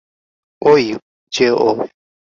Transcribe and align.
ওই 0.61 0.83
যে 1.33 1.47
ও! 1.59 1.67